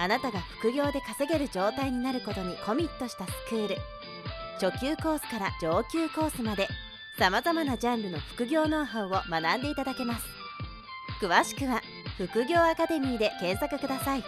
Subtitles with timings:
[0.00, 3.76] あなたが副業で稼げる状態になることにコミットしたスクール
[4.58, 6.68] 初級コースから上級コースまで
[7.18, 10.24] さまざまなジャンルの副業ノウハウを学んでいただけます
[11.20, 11.82] 詳しくは
[12.16, 14.24] 副業アカデミーで検索ください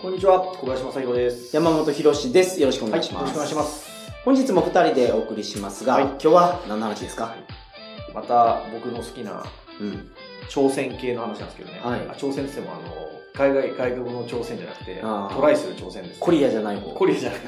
[0.00, 1.54] こんにちは、小林正宏です。
[1.54, 2.58] 山本博史です。
[2.58, 3.22] よろしくお願いします。
[3.22, 3.90] はい、よろしくお願いします。
[4.24, 7.34] 本日も二人でお送りしますが、はい今日は何の話ですか、
[8.14, 9.44] また僕の好きな
[9.78, 10.10] うん。
[10.48, 11.80] 挑戦系の話なんですけどね。
[11.84, 16.20] はいあ挑戦って言っても、あの、海外、外国の挑戦じゃなくて、トライする挑戦です。
[16.20, 16.90] コリアじゃない方。
[16.92, 17.40] コリアじゃない。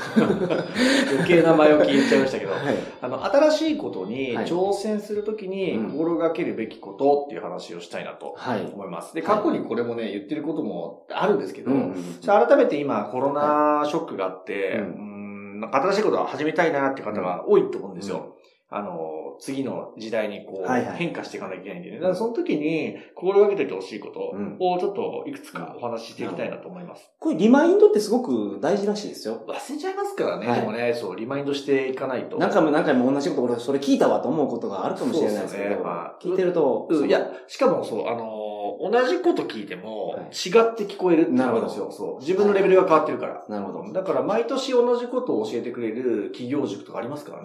[1.12, 2.62] 余計な前置き言っちゃいましたけど、はい。
[3.00, 8.70] あの、新しいことにはい挑戦するときにうん心がけるべきことっていう話をしたいなとはい。
[8.72, 9.14] 思います。
[9.14, 12.18] で、過去にこれもね、言ってることもあるんですけど、うん。
[12.20, 18.36] じゃあ改めて今コロナショックがあって、ううん新しいことを始めたいなって方が多いと思うんですよ。
[18.68, 21.96] あの、次の時代にこう、変化していかなきゃいけないんでね。
[21.96, 27.10] だからその時に心がけておいてほしいことうんをちょっといくつかお話ししていきたいなと思います。
[27.18, 29.44] これリマインドってすごく大事らしいですよ。
[29.48, 30.46] 忘れちゃいますからね。
[30.46, 32.38] はいでもね、そう、リマインドしていかないと。
[32.38, 38.51] 何回も何回も同じこと、俺それ聞いたわと思うことがあるかもしれないですけど、ねまあ聞いてると、うん、いや、しかもそう、あのー
[38.90, 41.92] 同じこと聞いてもはい違って聞こえるっていうのがあるんですよ。
[41.92, 42.20] そう。
[42.20, 43.44] 自分のレベルが変わってるから。
[43.48, 43.92] なるほど。
[43.92, 47.44] だから毎年同じことを教えてくれる企業塾とかありますからね。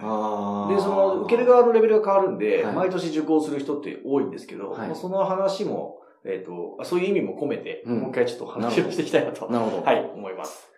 [0.74, 9.82] で、その、受ける側のレベルが変わるんで、はい毎年受講する人って多いんですけど、その話も、えっ、と、そういう意味も込めて、うんもう一回ちょっと話をしていきたいなと、なるほど。
[9.86, 10.68] はい、思います。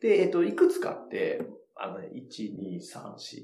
[0.00, 1.42] で、えっ、と、いくつかって、
[1.76, 3.42] あのね、1、2、3、4、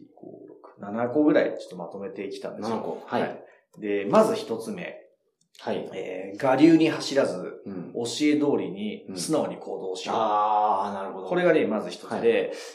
[0.80, 2.76] 5、6、7個ぐらいちょっとまとめてきたんですよ。
[2.76, 3.42] 7個はい
[3.78, 5.05] で、まず一つ目、
[5.66, 5.90] はい。
[5.94, 7.92] えー、我流に走らず、うん。
[7.92, 10.16] 教え通りに素直に行動しよう。
[10.16, 11.26] あー、なるほど。
[11.26, 12.22] これがね、まず一つで、はい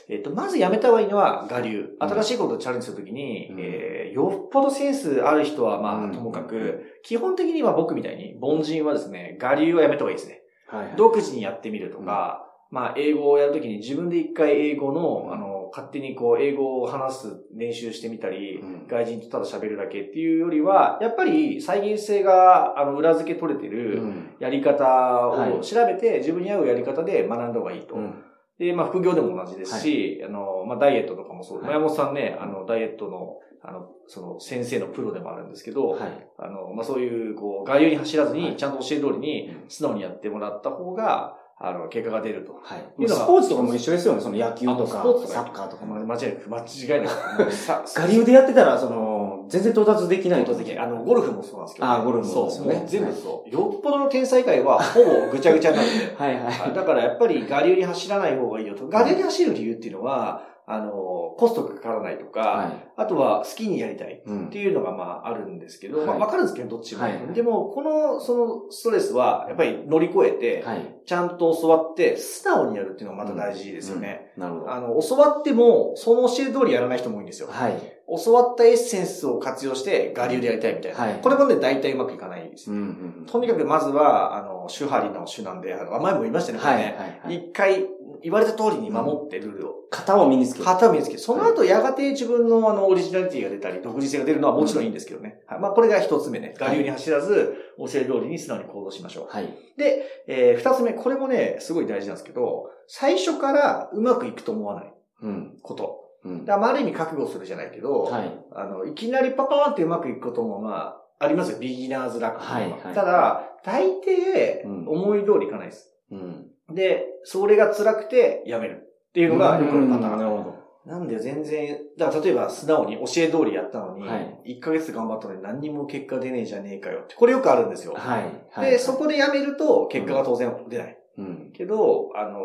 [0.09, 1.91] えっ、と、まずやめた方がいいのは、我流。
[1.99, 10.41] 新しいことをチャレンジするときに、うんえーよっぽどセンスある人は、まあ、うんともかく、基本的には僕みたいに、凡人はですね、我流はやめた方がいいですね。
[10.67, 10.95] はいはい。
[10.97, 24.35] 独自にやってみるとか、まあ、英語をやるときに自分で一回英語の、あの、勝手にこう、英語を話す練習してみたり、うん外人とただ喋るだけっていうよりは、やっぱり再現性が、あの、裏付け取れてうる、ん。
[24.39, 27.95] やり方はいを調べて、自分に合うやり方で学んだ方がいいと。
[27.95, 28.23] うん。
[28.59, 31.63] で、まあ、副業でも同じですし、あの、まあ、ダイエットとかもそう。
[31.63, 36.27] はい山本さんね、あの、ダイエットの、あの、その、先生のプロでもあるんですけど、はい。
[36.37, 42.59] あの、まあ、そういう、こう、外遊に走らずに、はいちゃんと教え通りにうん、素直にやってもらった方が、あの、結果が出ると。
[42.63, 43.07] はい。
[43.07, 44.21] スポーツとかも一緒ですよね。
[44.21, 46.05] その野球とあか、とかサッカーとかまあも。
[46.05, 47.43] 間違いなく、間違いなく。
[47.43, 50.85] もうさ我流でやってたら、その、全然到達できない到達できない。
[50.85, 53.49] あの、ゴルフもそうなんですけど、あゴルフもそう、ですよね全部そう。
[53.49, 56.15] よっぽどの天才界は、ほぼぐちゃぐちゃになるんで。
[56.17, 56.43] はいはい。
[56.45, 58.87] はいだからやっぱり我流に走らない方がいいよと。
[58.91, 60.43] 我流に走る理由っていうのは、
[60.73, 62.91] あの、コストがかからないとか、はい。
[62.95, 67.03] あとは好きにやりたいうんっていうのがまああるんですけど、はいまあわかるんですけど、どっちも。
[67.03, 71.01] はいでも、この、そのストレスは、やっぱり乗り越えて、はい。
[71.05, 74.31] ちゃんと教わって、素直にやるっていうのがまた大事ですよね。
[74.37, 74.71] なるほど。
[74.71, 77.49] あの、教わっても、その教え通りやらない人も多いんですよ。
[77.51, 77.73] はい。
[78.23, 80.97] 教わったエッセンスを活用して、我流でやりたいみたいな。
[80.97, 82.71] はいこれもね、大体うまくいかないです。
[82.71, 82.81] うんう
[83.23, 83.25] ん。
[83.25, 86.83] とにかくまずは、あの、手張りの手なんで、あの、前も言いましたね、これはい。
[86.83, 86.95] ね。
[86.97, 87.35] はいはい。
[87.47, 87.87] 一回
[88.23, 89.75] 言われた通りに守ってルールを。
[89.89, 90.65] 型を身につける。
[90.65, 95.41] 型を見つけて、その後やがて自分のあの、オリジナリティが出たり、独自性が出るのはもちろんいいんですけどね。
[95.47, 96.53] はい、まあ、これが一つ目ね。
[96.59, 99.27] 我流に走らず、教え通りに素直に行動しましょう。
[99.29, 99.49] はい。
[99.77, 104.93] で、えー、二つ目、これもね、すごい大事なんですけど、最初からうまくいくと思わない
[105.23, 105.57] うん。
[105.61, 106.00] こと。
[106.23, 106.45] うん。
[106.45, 108.31] だからまあある意味覚悟するじゃないけど、はい。
[108.53, 111.59] あの、いきなりパパーンってうまくいくこともまあ、ありますよ。
[111.59, 115.93] ビギナーズラックははいはいただ、大抵うん、思い通りいかないです。
[116.11, 116.47] うん。
[116.73, 120.17] で、それが辛くてやめるっていうのがよくあるパターン。
[120.17, 120.61] なるほど。
[120.85, 127.93] なんで全然、だから例えば素直に教え通りやったのに、はい1ヶ月頑張ったのに何にも結果出ねえじゃねえかよって、これよくあるんですよ。
[127.93, 128.23] はい。
[128.51, 128.71] はい。
[128.71, 130.97] で、そこでやめると結果が当然出ない。
[131.19, 131.51] うん。
[131.53, 132.39] けど、あの、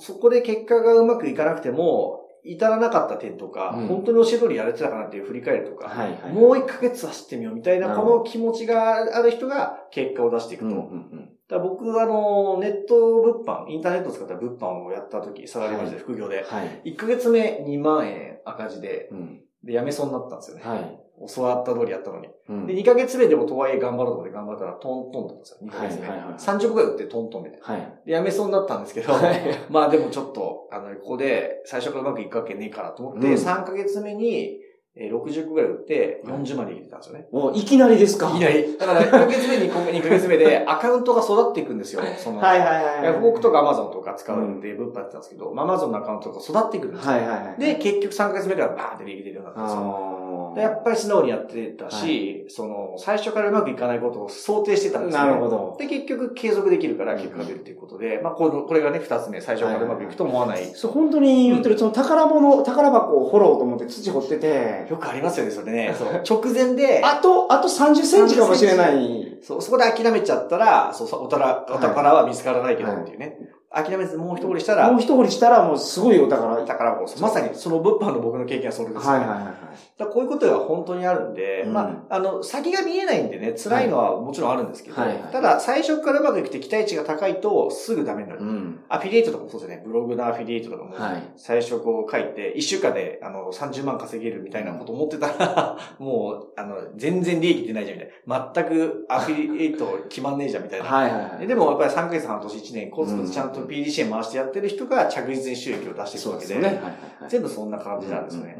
[0.00, 6.32] そこで結果がうまくいかなくても、至らなかった点とか、うん本当に教え通りやれてたかなっていう振り返るとか、はいはい。
[6.32, 10.70] もう1ヶ月走ってみようみたいな、この気持ちがある人が結果を出していくと。
[10.70, 16.90] うんうんだから僕はあの、ネット物販、インターネットを使った物販をやった時、サラリーマンで副業で、はい。
[16.92, 19.40] 1ヶ月目2万円赤字で、うん。
[19.62, 20.64] で、辞めそうになったんですよね。
[20.64, 21.05] はい。
[21.34, 22.28] 教わった通りやったのに。
[22.48, 25.58] うんで、2ヶ月目でもとはいえ頑張ろうと思って頑張ったらトントンだったんですよ。
[25.62, 26.08] 2ヶ月目。
[26.08, 27.66] はいはいはい30個ぐらい打ってトントンみたいな。
[27.66, 28.02] はい。
[28.06, 34.60] で、やめそうになったんですけど、はい まあでもちょっと、あの、ここで最初からうまくいくわけねえからと思って、うん3ヶ月目に、
[34.98, 37.28] えー60個ぐらい打って40まで入れてたんですよね。
[37.30, 38.78] もういきなりですかいきなり。
[38.78, 42.00] だから1ヶ月目に2ヶ月目でアカウントが育っていくんですよ。
[42.16, 43.04] その、はいはいはいはい。
[43.04, 47.12] ヤフオクとかアマゾンとか使うんで、物販やってたんですけど、まあアマゾンのアカウントが育っていくんですよ。
[47.12, 47.60] はいはいはい。
[47.60, 50.15] で、結局3ヶ月目からバーンって利益出るようになったんですよ。
[50.56, 55.30] やっぱり素直にやってたし、その、最初からうまくいかないことを想定してたんですよ、ね。
[55.30, 55.76] なるほど。
[55.78, 60.64] で、結局継続できるから結果が出るということで、まあ、この、これがね、二つ目、最初からうまくいくと思わない。
[60.74, 65.94] そう、本当に言ってる、その宝物、宝箱を掘ろうと思って土掘ってて、よくありますよね、それね。
[65.96, 66.40] そう。
[66.40, 69.38] 直前で、あと、あと30センチかもしれない。
[69.42, 73.38] そう、そこで諦めちゃったら、そう、おたら、お宝は見つからないけどっていうね。
[73.70, 76.56] 諦めずもう一掘りしたら、もう一掘りしたらもうすごいお宝。
[76.64, 79.12] 宝箱、まさにその物販の僕の経験はそれです、ね。
[79.12, 79.54] はいはいはいはい。
[79.98, 88.40] だからこういうことが本当にあるんで、うんまあ、あの、先が見えないんでね、辛いのはもちろんあるんですけど、はいはいただ、最初からうまくいくて期待値が高いと、すぐダメになる。
[88.40, 88.80] うん。
[88.88, 89.82] アフィリエイトとかもそうですよね。
[89.84, 91.22] ブログのアフィリエイトとかも、はい。
[91.36, 98.52] 最初こう書いて、1週間であの30万稼げるみたいなこと思ってたら、 もう、あの、全然利益出ないじゃんみたいな。
[98.54, 100.86] 全くアフィリエイト決まんねえじゃんみたいな。
[100.86, 101.46] はいはいはい。
[101.46, 106.68] でもやっぱり3ヶ月半年1年、コツコツちゃんと PDCA 回してやってる人が着実に収益を出していくわけで、そうでね。
[106.68, 106.96] はいはいはい。
[107.28, 108.58] 全部そんな感じなんですよね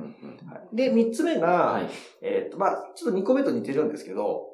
[0.73, 1.89] で、3つ目が、はい。
[2.23, 4.47] えっ、と、まあちょっと2個目と似てるんですけど、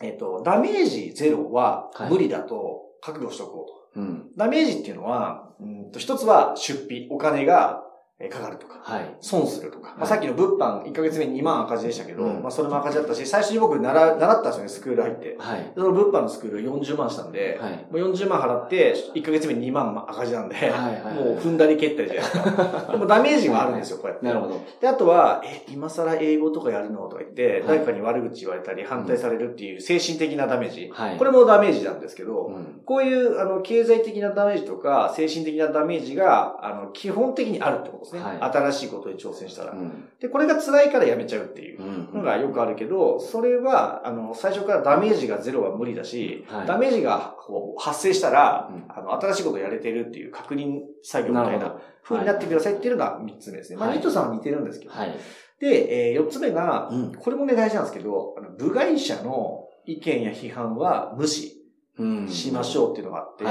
[0.00, 4.00] えっ、と、ダメージゼロは無理だと覚悟しておこうと。
[4.00, 4.30] うん。
[4.36, 7.89] ダメージっていうのは、うんと一つは出費、お金がえー
[8.28, 9.16] かかるとか、はい。
[9.20, 9.94] 損するとか。
[9.96, 15.36] まあ、はいさっきの物販1ヶ月目2万赤字でしたけど、うんまあそれも赤字だったし、最初に僕習習ったんですよね、スクール入って。
[15.38, 15.72] はい。
[15.74, 17.72] その物販のスクール40万したんで、はい。
[17.90, 22.88] もう40万払って、1ヶ月目2万赤字なんで、はいはいはいもう踏んだり蹴ったりじゃないですか。
[22.92, 24.26] でもダメージがあるんですよ、こうやって。
[24.26, 24.60] なるほど。
[24.80, 27.08] で、あとは、え、今更英語とかやるの？
[27.08, 30.90] とか言って、はい誰かに悪口言われたり反対されるっていう精神的なダメージ。
[30.92, 31.16] はい。
[31.16, 32.82] これもダメージなんですけど、うん。
[32.84, 38.20] こういう、あの、経済的なダメージとか、精神的なダメージが、あの、基本的にあるってことですね。
[38.22, 39.72] はい新しいことに挑戦したら。
[39.72, 40.08] うん。
[40.20, 42.08] で、これが辛いからやめちゃうっていううん。
[42.14, 51.76] のがよくあるけど、それは、あの、最初からダメージがゼロは無理だし、はいダメージがこう発生したら、うんあの、新しいことやれてるっていう確認作業みたいな。
[52.02, 53.76] 風になってくださいっていうのが3つ目ですね。
[53.76, 54.92] まあ、はいニットさんは似てるんですけど。
[54.92, 55.14] はい。
[55.60, 61.59] で、えー、4つ目が、うんこれもね大事なんですけど、あの部外者の意見や批判は無視うん
[62.28, 63.44] しましょうっていうのがあって。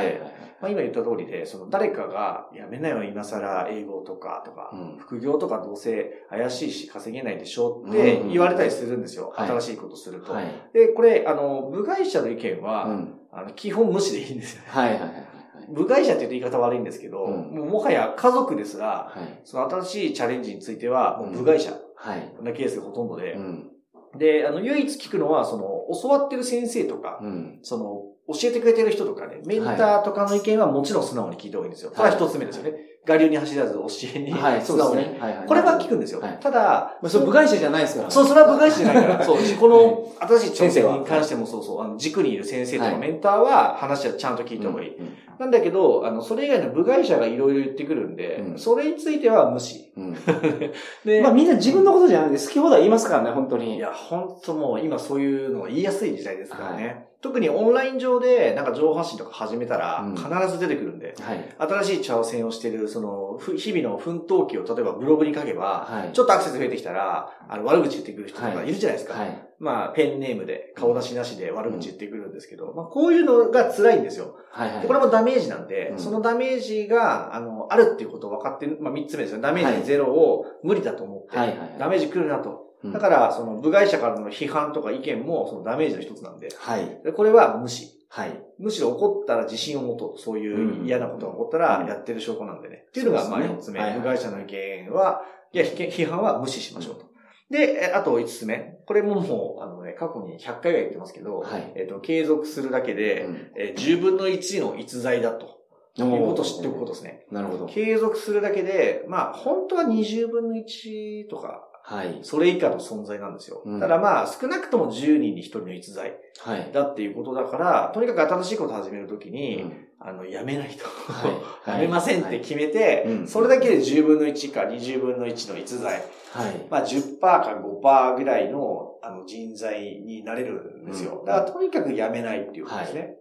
[0.62, 9.34] まあ、今言った通りで、その誰かが、やめなよ、今更英語とか、とか、うん副業とかどうせ怪しいし稼げないでしょって言われたりするんですよ。
[9.36, 10.34] はい新しいことすると。
[10.34, 10.46] はい。
[10.74, 13.16] で、これ、あの、部外者の意見は、うん。
[13.32, 14.68] あの基本無視でいいんですよね。
[14.70, 15.26] はいはいはいはい。
[15.70, 19.42] 部外者って言うと言い方悪いんですけど、うんもうもはや家族ですら、はい。
[19.44, 22.34] その新しいチャレンジについては、もう部外者はい。
[22.42, 23.72] なケースがほとんどで、うん。
[24.18, 27.60] で、あの、唯一聞くのは、その、教わってる先生とか、うん。
[27.62, 31.92] その、教えてくれてる人とかね、メンターとかの意見はもちろん素直に聞いた方がいいんですよ。
[31.92, 32.90] これは一つ目ですよね。
[33.08, 35.06] 我流に走らず教えに、はい、素直に。
[35.48, 36.20] これは聞くんですよ。
[36.20, 38.12] はいただ、まあ、それ部外者じゃないですから。
[38.12, 39.26] そう、それは部外者じゃないから。
[39.26, 44.96] そう、この新しい挑先生に関してもそうそう、あの軸にいる先生とかはいメンターは話はちゃんと聞いた方がいい。
[44.96, 45.18] うん。
[45.40, 49.92] なんだけど、あの、それ以外の部外者がいろいろ言ってくるんで、うんそれについては無視。
[49.98, 50.14] うん。
[51.04, 53.78] で、まあみんな自分のことじゃなくて好き放題言いますからね、本当に。
[53.78, 57.09] いや、本当もう今そういうのが言いやすい時代ですからね。
[57.22, 61.56] 特にオンライン上でなんか情報発信とか始めたらうん必ず出てくるんで、はい。
[61.58, 66.14] 新しい挑戦をしている、その、ふ日々の奮闘記を例えばブログに書けば、はい。
[66.14, 69.20] ちょっとアクセス増えてきたら、あの、悪口言ってくる人とかいるじゃないですか。
[69.20, 69.50] はい。
[69.60, 74.36] まあ、ペンネームで、顔出しなしで悪口言ってくるんですけど、まあ、こういうのが辛いんですよ。
[74.52, 74.72] はい。
[74.72, 74.82] はい。
[74.82, 79.42] でこれもダメージなんで、うんそのダメージが、あの、あるっていうことを分かってる、まあ、三つ目ですよ。
[79.42, 81.36] ダメージゼロを無理だと思って、
[81.78, 82.69] ダメージ来るなと。
[82.84, 87.02] うんだから、その、部外者からの批判とか意見も、そのダメージの一つなんで、はい。
[87.04, 88.00] でこれは無視。
[88.08, 88.42] はい。
[88.58, 90.18] むしろ怒ったら自信を持とう。
[90.18, 92.86] そういう嫌なことが起こったらやってる証拠なんでね。
[92.88, 93.80] っていうのが、まあ、四つ目。
[93.80, 95.22] はいはい部外者の意見は、
[95.52, 97.10] いや、批判は無視しましょうと。
[97.52, 98.80] で、えあと五つ目。
[98.86, 101.74] これももう、あのね、過去に100回ぐらい言ってますけど、はい。
[101.76, 105.60] えっと、継続するだけで、うんえー10分の1の逸材だと。
[105.98, 107.26] いうことを知っておくことですね。
[107.32, 107.66] なるほど。
[107.66, 112.20] 継続するだけで、まあ、本当は20分の1とか、はい。
[112.22, 113.64] それ以下の存在なんですよ。
[113.66, 116.70] うんただまあ、少なくとも10人に1人の逸材はい。
[116.72, 120.86] だっていうことだから、とにかく新しいことを始めるときに、うんあの、やめないと。
[120.86, 121.28] は
[121.68, 121.82] い。
[121.82, 125.96] やめませんって決めて、うんそれだけで10分の1か20分の1の逸材、
[126.32, 126.68] はい。
[126.70, 131.20] まあ10%か5%ぐらいのあの人材になれるんですよ。
[131.22, 133.16] うんだからとにかくやめないっていうことですね。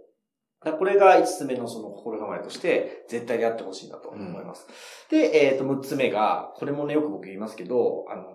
[0.60, 4.66] これが5つ目のその心構えとして、絶対にやってほしいなと思います。
[5.08, 8.26] で、えっ、と、6つ目が、これもね、よく僕言いますけど、あのー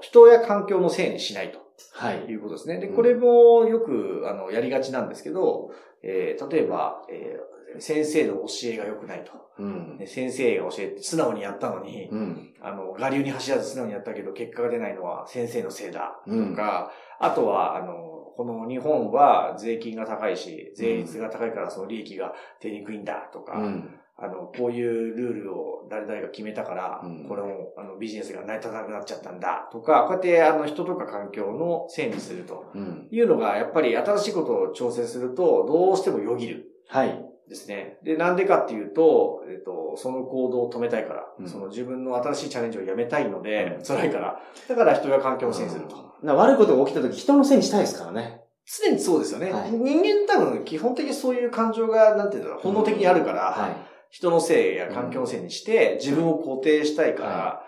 [0.00, 1.58] 人や環境のせいにしないと。
[1.92, 2.18] はい。
[2.26, 2.78] いうことですね。
[2.78, 5.70] で、うんこれもよく、あの、やりがちなんですけど、
[6.04, 9.32] えー例えば、えー先生の教えが良くないと。
[9.58, 10.06] うんで。
[10.06, 12.54] 先生が教えて素直にやったのに、うん。
[12.62, 16.18] あの、我流に走らず素直にやったけど、結果が出ないのは先生のせいだ。
[16.26, 17.92] とうんか、あとは、あの、
[18.38, 23.98] この日本は税金が高いし、税率が高いからその利益が出にくいんだとか、うん。
[24.16, 33.08] あの、こういうルールを誰々が決めたから、うんこれも、あの、ビジネスが成り立たなくなっちゃったんだとか、こうやって、あの、人とか環境のせいにするとうん。
[33.10, 36.66] いうのが、やっぱり新しいことを挑戦すると、どうしてもよぎる。
[36.86, 37.27] はい。
[37.48, 37.98] ですね。
[38.02, 45.96] で、なんでかっていうと、えっと、その行動を止めたいから、うんその自分の新しいチャレンジをやめたいので、辛いから、だから人が環境のせいにすると。
[46.22, 48.42] な悪いことが起きた時人のせいにしたいですからね。
[48.66, 49.50] 常にそうですよね。
[49.50, 53.76] はい人間多分、基本的にそういう感情が、なんていうんだろう、本能的にあるから、はい。
[54.10, 57.62] 人のせいや環境のせいにして、自分を肯定したいから、は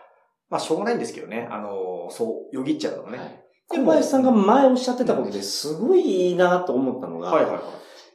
[0.49, 1.49] まあ、しょうがないんですけどね。
[1.50, 3.18] あの、そう、よぎっちゃうのがね。
[3.18, 7.62] はい小林さんが前おっしゃってたことですごいいいなと思ったのが、はいはいはい。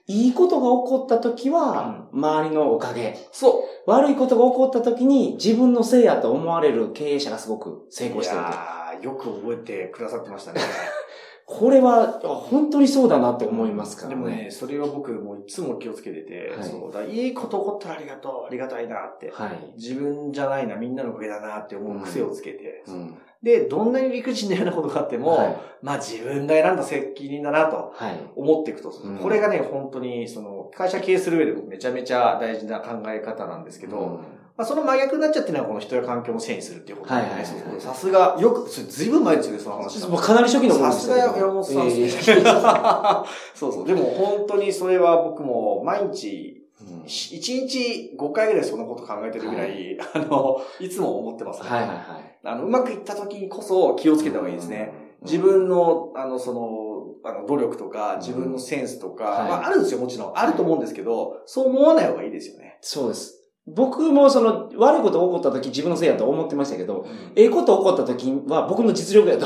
[0.07, 3.17] いいことが起こった時は、周りのおかげ。
[3.31, 3.89] そう。
[3.89, 8.47] 悪いことが起こった時に自分のせいやと思われる経営者がすごく成功してると。
[8.47, 10.61] いやーよく覚えてくださってましたね。
[11.47, 14.15] これは本当にそうだなって思いますからね。
[14.15, 19.29] でもね、それは僕もういつも気をつけてて、はいそうだ、いいこと起こったらありがとう、ありがたいなって。
[19.31, 19.73] はい。
[19.75, 22.83] 自分じゃないな、みんなのおかげだなって思う癖をつけて。
[22.87, 23.14] うん。
[23.43, 25.57] で、どんなに理不尽なようなことがあっても、はい。
[25.81, 28.19] まあ自分が選んだ責任だなとはい。
[28.35, 34.19] 思っていくと、うんこれがね、本当に、その、会社経営する上でもめちゃめちゃ大事な考え方なんですけど、うん
[34.57, 37.33] まあその真逆になっちゃってるのはこの人や環境のせいにするっていうことなんでね。
[37.33, 40.07] はいはいはいそうそうさすが、よく、ずいぶん前ですよね、その話。
[40.07, 42.37] もうかなり初期のものさですが山本さんですね。
[42.39, 42.43] え
[43.53, 43.85] そうそう。
[43.85, 51.69] でも本当にそれは僕も毎日、えうん1日5回ぐらいそのこと考えてるぐらい、あの、いつも思ってますね。
[51.69, 52.24] はいはいはい。
[52.45, 54.93] あの、うまくいった時にこそ気をつけた方がいいですね。
[55.23, 60.31] 自分の、あの、その、あの、努力とか、自分のセンスとか、はいまあ、あるんですよ、もちろん。
[60.35, 62.77] あると思うんですけど、そう思わない方がいいですよね。
[62.81, 63.41] そうです。
[63.67, 69.45] 僕もその悪いこと起こった時自分のせいやと思ってましたけど、ええこと起こった時は僕の実力やと。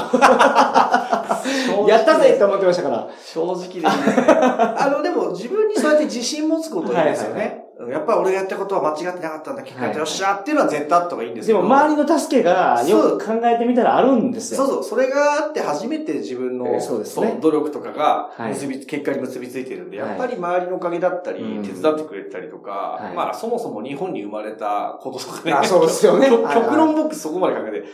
[1.88, 3.10] やったぜって思ってましたから。
[3.26, 3.84] 正直ですね。
[3.88, 7.59] あの、でも自分にそうやって自信持つこといいですよはいはいね。
[7.88, 9.98] やっぱり俺がやったことは間違ってなかったんだ、結果はいはい。
[10.00, 11.62] よっしゃっていうのは絶対あった方がいいんですけど。
[11.62, 14.58] でも周りの助けがよく考えてみたらあるんですよ。
[14.58, 17.38] そうそう、それがあって初めて自分の、えーそうですね。
[17.42, 18.54] 努力とかがはい。
[18.54, 20.10] 結び、結果に結びついてるんで、はい。
[20.10, 21.64] やっぱり周りのおかげだったり、うん。
[21.64, 23.16] 手伝ってくれたりとか、はい。
[23.16, 25.54] まあそもそも日本に生まれたこととかね。
[25.54, 26.28] あそうですよね。
[26.30, 27.86] 極論僕そこまで考えて、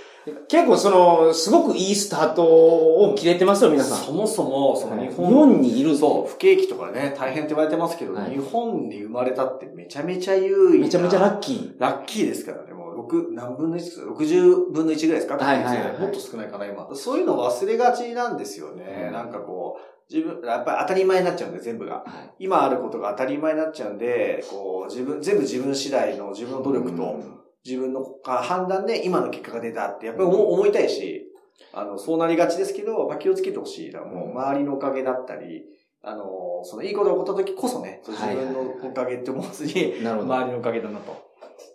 [0.47, 3.97] 結構その、すごくいいスタートを切れてますよ、皆さん。
[3.99, 5.07] そもそも、そのはい。
[5.09, 8.31] 日日本、本にいるそう、不景気とかね、大変って言われてますけど、はい。
[8.31, 11.79] 日本に生まれたってめちゃめちゃ優位なめちゃめちゃラッキー。
[11.79, 12.73] ラッキーですからね。
[12.73, 13.79] もう、六、何分の 1?
[13.79, 15.35] ですか ?60 分の1ぐらいですか？
[15.37, 16.87] はいはいもっと少ないかな、今。
[16.95, 19.05] そういうの忘れがちなんですよね。
[19.07, 21.95] うんなんかこう、自分、やっぱり当たり前になっちゃうんで、全部が。
[21.95, 27.19] はい今あることが当たり前になっちゃうんで、こう、自分、全部自分次第の自分の努力と、
[27.65, 31.23] 自分のあ判断で今の結果が出たって、やっぱり思思いたいし、
[31.73, 35.63] あの、そうなりがちですけど、まあ、気をつけてほしいのは、もう、周りのおかげだったり、
[36.05, 39.71] あの、その、いいことが起こった時こそね、そう自分のおかげって思わずに。
[40.03, 41.15] 周りのおかげだなと。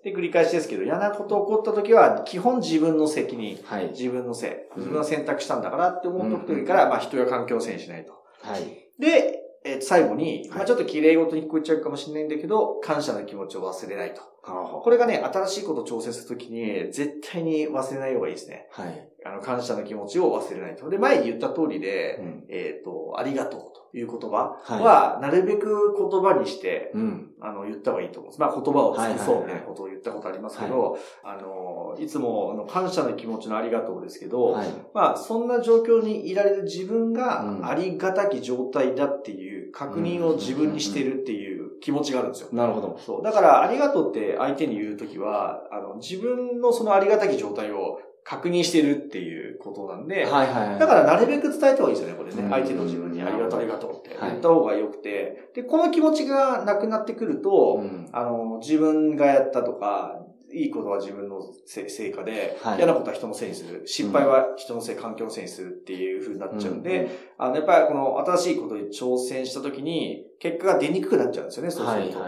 [0.04, 3.90] で、繰り返しですけど、嫌なこと起こった時は、基本自分の責任、はい。
[3.90, 8.12] 自分のせい、うん自分が選択したんだからって思っとくといいから、まあ人や環境をせいにしないと。
[8.42, 8.60] はい。
[8.98, 14.22] で、えー最後に、まはいあちょっと綺麗事に聞こえちゃうかもしれないんだけど、感謝の気持ちを忘れないと。
[14.42, 18.68] これがね、新しいことを挑戦するときに、絶対に忘れない方がいいですね。
[18.70, 19.08] はい。
[19.24, 20.88] あの、感謝の気持ちを忘れないと。
[20.88, 23.60] で、前に言った通りで、うんえっ、と、ありがとう
[23.92, 27.30] という言葉はいは、なるべく言葉にして、うん。
[27.40, 28.40] あの、言った方がいいと思うんです。
[28.40, 34.68] まあ、言葉を尽くそうみたいなはことを言ったことありますけど、あの、いつも、あの、感謝の気持ちのありがとうですけど、はい。
[34.94, 42.48] まあ、そんな状況にいられる自分うんがありがたき状態だっていう確認を自分にしてるっていう気持ちがあるんですよ。
[42.52, 42.98] なるほど。
[42.98, 43.22] そう。
[43.22, 50.78] だから、ありがとうって相手に言うときは、あの、自分のそのありがたき状態を確認してるっていうことなんで、はいはいはい。
[50.78, 52.42] だからなるべく伝えた方がいいですよね、これね。
[52.42, 55.50] うん相手の自分にありがとうありがとうってはい言った方が良くて。
[55.54, 60.20] で、この気持ちがなくなってくると、うんあの、自分がやったとか、
[60.52, 63.82] いいことは自分のせ成果で、はい嫌なことは人のせいにする。
[63.86, 72.18] 失敗は人のせい、環境のせいにするっていう風になっちゃうんで、うんあの、やっぱりこの新しいことに挑戦した時に、結果が出にくくなっちゃうんですよね、そうすると。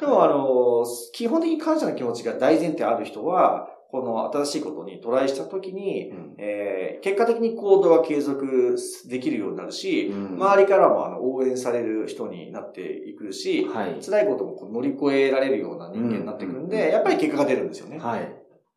[0.00, 8.76] でも、あの、基本的に感謝の気持ちが大前提ある人は、この新しいことにトライした時に、うんえー結果的に行動が継続
[9.08, 14.00] できるようになるし、うん周りからもあの応援される人になっていくし、はい。
[14.04, 17.98] 辛いこともこう乗り越えられるような人間になっていくんで、うんやっぱり結果が出るんですよね。
[17.98, 18.36] はい。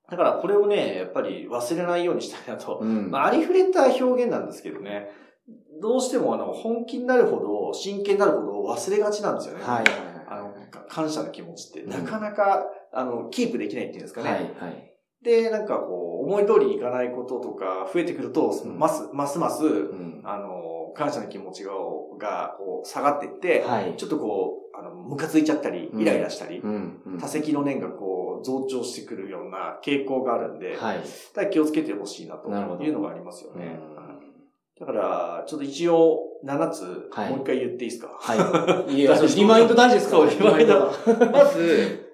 [0.09, 2.79] だからこれをね、やっぱり忘れないようにしたいなと。
[2.81, 3.11] うん。
[3.11, 5.09] まあ、ありふれた表現なんですけどね。
[5.81, 9.63] どうしてもあの、本気になるほど、真剣になるほど忘れがちなんですよね。
[9.63, 9.83] はい。
[10.27, 14.29] あの、か感謝の気持ちって、うんなかなか、あの、キープできないっていうんですかね。
[14.29, 14.39] はい。
[14.39, 14.92] はい。
[15.23, 20.21] で、なんかこう、思い通りにいかないこととか増えてくると、んます、ますます、うん。
[20.23, 21.71] あの、感謝の気持ちが、
[22.19, 23.93] が、こう、下がっていって、はい。
[23.97, 27.01] ちょっとこう、あの、ムカついちゃったり、うんイライラしたり、うん。
[27.05, 30.99] うん多席の念がこう、増長してくるような傾向があるんで、はい。
[31.33, 33.65] だ気をつけてほしいなというのがありますようね。
[33.65, 33.79] ん
[34.79, 38.95] だから、ちょっと一応、7つ、はいもう一回言っていいですか、はい。
[38.95, 40.91] いや、リマインド大事ですかリマインドが
[41.31, 42.09] まず、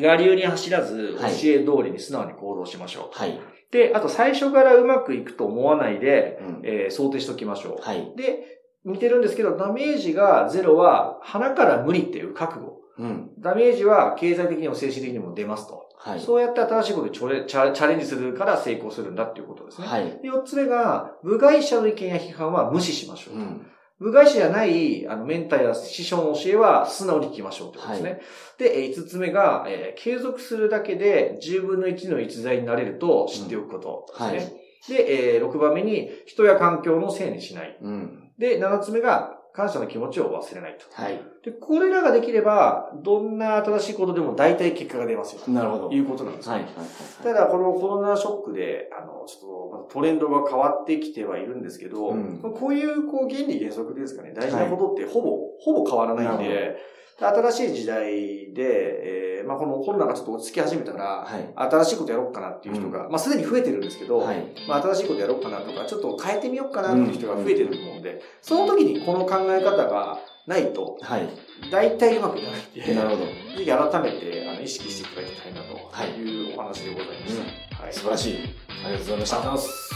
[0.00, 3.18] 我流に走らず、教はいえ通りに素直に行動しましょう。
[3.18, 3.38] はい。
[3.70, 7.82] で、あと最初からうまくいくと思わないで、うんえー想定しておきましょう。
[7.82, 8.12] はい。
[8.16, 12.80] で、似てるんですけど、ダメージがゼロは、鼻から無理っていう覚悟。
[12.98, 13.30] うん。
[13.38, 15.86] ダメージは経済的にも精神的にも出ますと。
[15.98, 16.20] はい。
[16.20, 19.86] そうやって新しいことにチャレチャチャレンジするから成功するんだっていうことですね。
[19.86, 20.04] はい。
[20.22, 23.40] で四つ目が、部外者の意見や批判は無視しましょうと。
[23.40, 23.66] うん。
[23.98, 28.10] 部外者じゃない、あの、メンターや師匠の教えは素直に聞きましょうということですね。
[28.10, 28.16] は
[28.58, 34.56] で、えー五つ目が、えー継続するだけで10分の1の逸材になれると知っておくことですね。
[34.88, 37.78] で、えー六番目に、人や環境のせいにしない。
[37.80, 38.30] うん。
[38.38, 41.02] で、七つ目が、感謝の気持ちを忘れないと。
[41.02, 41.18] はい。
[41.42, 45.40] で、これらができれば、どんな新しいことでも大体結果が出ますよ。
[45.48, 45.88] なるほど。
[45.88, 46.54] ということなんですね。
[46.56, 46.64] はい。
[46.64, 47.24] はい。
[47.24, 56.76] ただ、このコロナショックで、あの、ちょっとトレンドが変わってきてはいるんですけど、うんこういう、こう、原理原則ですかね、大事なことってほぼ、ほぼ変わらないんなで、
[57.18, 61.70] 新しい時代で、えーまあ、このコロナがちょっと落ち着き始めたら、はい。
[61.70, 64.44] 新しいことやろうかなっていう人が、まあ、すでに増えてるんですけど、はい。
[64.68, 71.28] まあ、新しいことやろうかなとか、ちょっと変えてみようかなっていう人が増えてると思うんで、その時にこの考え方がないと、はい。
[71.70, 73.24] 大体うまくいかないんで、なるほど。
[73.24, 77.36] ぜひ改めてあの意識していただきたいなというお話でございまし
[77.70, 77.82] た。
[77.82, 77.92] はい。
[77.92, 78.38] 素晴らしい。
[78.84, 79.60] ありがとうございましたありがとう。
[79.60, 79.94] ございます。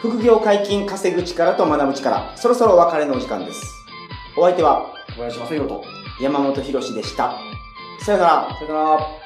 [0.00, 2.36] 副業解禁稼ぐ力と学ぶ力。
[2.36, 3.60] そろそろお別れのお時間です。
[4.36, 5.84] お相手は小林正宏と。
[6.20, 7.47] 山本博史でした。
[8.00, 8.56] さよなら。
[8.58, 9.17] さよなら。